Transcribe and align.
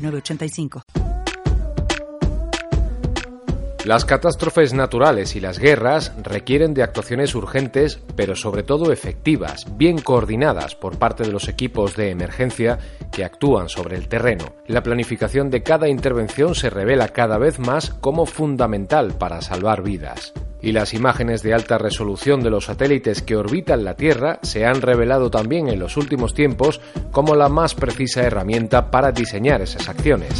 8985. 0.00 0.99
Las 3.84 4.04
catástrofes 4.04 4.74
naturales 4.74 5.34
y 5.36 5.40
las 5.40 5.58
guerras 5.58 6.12
requieren 6.22 6.74
de 6.74 6.82
actuaciones 6.82 7.34
urgentes, 7.34 7.98
pero 8.14 8.36
sobre 8.36 8.62
todo 8.62 8.92
efectivas, 8.92 9.66
bien 9.78 9.98
coordinadas 9.98 10.74
por 10.74 10.98
parte 10.98 11.22
de 11.22 11.32
los 11.32 11.48
equipos 11.48 11.96
de 11.96 12.10
emergencia 12.10 12.78
que 13.10 13.24
actúan 13.24 13.70
sobre 13.70 13.96
el 13.96 14.06
terreno. 14.06 14.44
La 14.66 14.82
planificación 14.82 15.48
de 15.48 15.62
cada 15.62 15.88
intervención 15.88 16.54
se 16.54 16.68
revela 16.68 17.08
cada 17.08 17.38
vez 17.38 17.58
más 17.58 17.90
como 18.00 18.26
fundamental 18.26 19.14
para 19.16 19.40
salvar 19.40 19.82
vidas 19.82 20.34
y 20.62 20.72
las 20.72 20.94
imágenes 20.94 21.42
de 21.42 21.54
alta 21.54 21.78
resolución 21.78 22.42
de 22.42 22.50
los 22.50 22.66
satélites 22.66 23.22
que 23.22 23.36
orbitan 23.36 23.84
la 23.84 23.94
Tierra 23.94 24.38
se 24.42 24.66
han 24.66 24.82
revelado 24.82 25.30
también 25.30 25.68
en 25.68 25.78
los 25.78 25.96
últimos 25.96 26.34
tiempos 26.34 26.80
como 27.10 27.34
la 27.34 27.48
más 27.48 27.74
precisa 27.74 28.22
herramienta 28.22 28.90
para 28.90 29.12
diseñar 29.12 29.62
esas 29.62 29.88
acciones. 29.88 30.30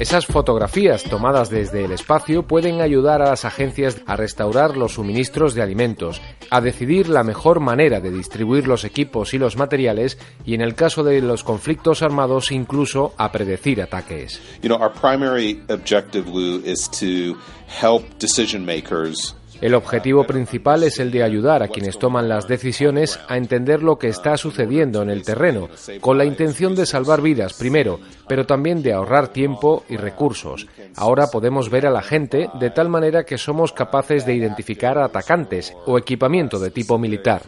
Esas 0.00 0.26
fotografías 0.26 1.04
tomadas 1.04 1.50
desde 1.50 1.84
el 1.84 1.92
espacio 1.92 2.42
pueden 2.42 2.80
ayudar 2.80 3.22
a 3.22 3.28
las 3.28 3.44
agencias 3.44 3.98
a 4.06 4.16
restaurar 4.16 4.76
los 4.76 4.94
suministros 4.94 5.54
de 5.54 5.62
alimentos, 5.62 6.20
a 6.50 6.60
decidir 6.60 7.08
la 7.08 7.22
mejor 7.22 7.60
manera 7.60 8.00
de 8.00 8.10
distribuir 8.10 8.66
los 8.66 8.84
equipos 8.84 9.34
y 9.34 9.38
los 9.38 9.56
materiales 9.56 10.18
y 10.44 10.54
en 10.54 10.62
el 10.62 10.74
caso 10.74 11.04
de 11.04 11.20
los 11.20 11.44
conflictos 11.44 12.02
armados 12.02 12.50
incluso 12.50 13.14
a 13.18 13.30
predecir 13.30 13.82
ataques. 13.82 14.40
You 14.62 14.68
know, 14.68 14.80
our 14.80 14.92
primary 14.92 15.62
objective, 15.68 16.26
Lou, 16.26 16.60
is 16.64 16.88
to 16.98 17.38
help 17.68 18.02
decision 18.18 18.64
makers 18.64 19.34
el 19.60 19.74
objetivo 19.74 20.24
principal 20.24 20.82
es 20.82 20.98
el 20.98 21.10
de 21.10 21.22
ayudar 21.22 21.62
a 21.62 21.68
quienes 21.68 21.98
toman 21.98 22.28
las 22.28 22.48
decisiones 22.48 23.20
a 23.28 23.36
entender 23.36 23.82
lo 23.82 23.98
que 23.98 24.08
está 24.08 24.36
sucediendo 24.36 25.02
en 25.02 25.10
el 25.10 25.22
terreno, 25.22 25.68
con 26.00 26.18
la 26.18 26.24
intención 26.24 26.74
de 26.74 26.86
salvar 26.86 27.20
vidas 27.20 27.54
primero, 27.54 28.00
pero 28.26 28.46
también 28.46 28.82
de 28.82 28.92
ahorrar 28.92 29.28
tiempo 29.28 29.84
y 29.88 29.96
recursos. 29.96 30.66
Ahora 30.96 31.28
podemos 31.28 31.70
ver 31.70 31.86
a 31.86 31.90
la 31.90 32.02
gente 32.02 32.48
de 32.58 32.70
tal 32.70 32.88
manera 32.88 33.24
que 33.24 33.38
somos 33.38 33.72
capaces 33.72 34.24
de 34.24 34.34
identificar 34.34 34.98
atacantes 34.98 35.74
o 35.86 35.98
equipamiento 35.98 36.58
de 36.58 36.70
tipo 36.70 36.98
militar. 36.98 37.42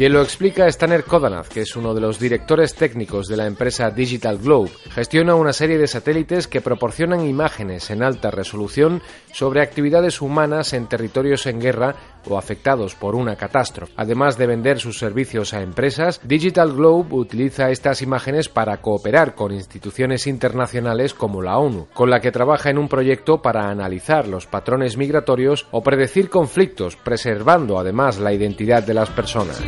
Quien 0.00 0.14
lo 0.14 0.22
explica 0.22 0.66
es 0.66 0.78
Tanner 0.78 1.04
Kodanaz, 1.04 1.50
que 1.50 1.60
es 1.60 1.76
uno 1.76 1.92
de 1.92 2.00
los 2.00 2.18
directores 2.18 2.74
técnicos 2.74 3.28
de 3.28 3.36
la 3.36 3.46
empresa 3.46 3.90
Digital 3.90 4.38
Globe. 4.38 4.70
Gestiona 4.94 5.34
una 5.34 5.52
serie 5.52 5.76
de 5.76 5.86
satélites 5.86 6.48
que 6.48 6.62
proporcionan 6.62 7.28
imágenes 7.28 7.90
en 7.90 8.02
alta 8.02 8.30
resolución 8.30 9.02
sobre 9.34 9.60
actividades 9.60 10.22
humanas 10.22 10.72
en 10.72 10.88
territorios 10.88 11.44
en 11.44 11.60
guerra 11.60 11.96
o 12.28 12.38
afectados 12.38 12.94
por 12.94 13.14
una 13.14 13.36
catástrofe. 13.36 13.92
Además 13.96 14.36
de 14.36 14.46
vender 14.46 14.78
sus 14.78 14.98
servicios 14.98 15.54
a 15.54 15.62
empresas, 15.62 16.20
Digital 16.24 16.72
Globe 16.72 17.14
utiliza 17.14 17.70
estas 17.70 18.02
imágenes 18.02 18.48
para 18.48 18.80
cooperar 18.80 19.34
con 19.34 19.52
instituciones 19.52 20.26
internacionales 20.26 21.14
como 21.14 21.42
la 21.42 21.58
ONU, 21.58 21.86
con 21.94 22.10
la 22.10 22.20
que 22.20 22.32
trabaja 22.32 22.70
en 22.70 22.78
un 22.78 22.88
proyecto 22.88 23.42
para 23.42 23.68
analizar 23.70 24.26
los 24.28 24.46
patrones 24.46 24.96
migratorios 24.96 25.66
o 25.70 25.82
predecir 25.82 26.28
conflictos, 26.30 26.96
preservando 26.96 27.78
además 27.78 28.18
la 28.18 28.32
identidad 28.32 28.82
de 28.82 28.94
las 28.94 29.10
personas. 29.10 29.60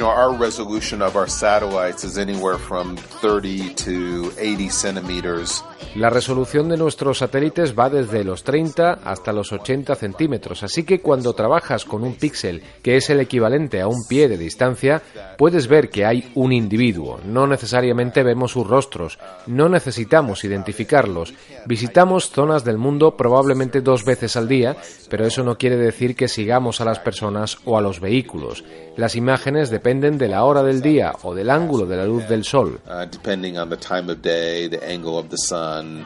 Know, 0.00 0.08
our 0.08 0.32
resolution 0.32 1.02
of 1.02 1.14
our 1.14 1.28
satellites 1.28 2.04
is 2.04 2.16
anywhere 2.16 2.56
from 2.56 2.96
30 2.96 3.74
to 3.84 4.32
80 4.38 4.70
centimeters. 4.70 5.62
La 5.96 6.08
resolución 6.08 6.68
de 6.68 6.76
nuestros 6.76 7.18
satélites 7.18 7.76
va 7.76 7.90
desde 7.90 8.22
los 8.22 8.44
30 8.44 9.00
hasta 9.04 9.32
los 9.32 9.52
80 9.52 9.94
centímetros, 9.96 10.62
así 10.62 10.84
que 10.84 11.00
cuando 11.00 11.34
trabajas 11.34 11.84
con 11.84 12.04
un 12.04 12.14
píxel 12.14 12.62
que 12.80 12.96
es 12.96 13.10
el 13.10 13.18
equivalente 13.18 13.80
a 13.80 13.88
un 13.88 14.06
pie 14.08 14.28
de 14.28 14.38
distancia, 14.38 15.02
puedes 15.36 15.66
ver 15.66 15.90
que 15.90 16.06
hay 16.06 16.30
un 16.34 16.52
individuo. 16.52 17.18
No 17.24 17.46
necesariamente 17.46 18.22
vemos 18.22 18.52
sus 18.52 18.66
rostros, 18.66 19.18
no 19.48 19.68
necesitamos 19.68 20.44
identificarlos. 20.44 21.34
Visitamos 21.66 22.30
zonas 22.30 22.64
del 22.64 22.78
mundo 22.78 23.16
probablemente 23.16 23.80
dos 23.80 24.04
veces 24.04 24.36
al 24.36 24.48
día, 24.48 24.76
pero 25.10 25.26
eso 25.26 25.42
no 25.42 25.58
quiere 25.58 25.76
decir 25.76 26.14
que 26.14 26.28
sigamos 26.28 26.80
a 26.80 26.84
las 26.84 27.00
personas 27.00 27.58
o 27.64 27.76
a 27.76 27.82
los 27.82 28.00
vehículos. 28.00 28.64
Las 28.96 29.16
imágenes 29.16 29.70
dependen 29.70 29.89
de 29.98 30.28
la 30.28 30.44
hora 30.44 30.62
del 30.62 30.80
día 30.80 31.12
o 31.22 31.34
del 31.34 31.50
ángulo 31.50 31.84
de 31.84 31.96
la 31.96 32.04
luz 32.04 32.28
del 32.28 32.44
sol. 32.44 32.78
Uh, 32.86 33.06
depending 33.10 33.58
on 33.58 33.68
the 33.68 33.76
time 33.76 34.10
of 34.10 34.22
day, 34.22 34.68
the 34.68 34.78
angle 34.86 35.18
of 35.18 35.28
the 35.28 35.36
sun. 35.36 36.04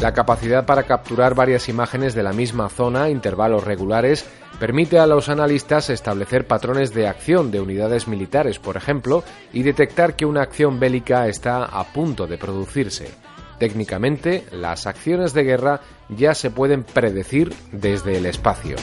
La 0.00 0.12
capacidad 0.12 0.66
para 0.66 0.82
capturar 0.82 1.34
varias 1.34 1.68
imágenes 1.68 2.14
de 2.14 2.24
la 2.24 2.32
misma 2.32 2.68
zona 2.68 3.04
a 3.04 3.10
intervalos 3.10 3.62
regulares 3.62 4.26
permite 4.58 4.98
a 4.98 5.06
los 5.06 5.28
analistas 5.28 5.90
establecer 5.90 6.46
patrones 6.46 6.92
de 6.92 7.06
acción 7.06 7.52
de 7.52 7.60
unidades 7.60 8.08
militares, 8.08 8.58
por 8.58 8.76
ejemplo, 8.76 9.22
y 9.52 9.62
detectar 9.62 10.16
que 10.16 10.26
una 10.26 10.42
acción 10.42 10.80
bélica 10.80 11.28
está 11.28 11.64
a 11.64 11.84
punto 11.84 12.26
de 12.26 12.36
producirse. 12.36 13.08
Técnicamente, 13.58 14.44
las 14.50 14.86
acciones 14.86 15.32
de 15.32 15.44
guerra 15.44 15.80
ya 16.08 16.34
se 16.34 16.50
pueden 16.50 16.84
predecir 16.84 17.54
desde 17.72 18.18
el 18.18 18.26
espacio. 18.26 18.76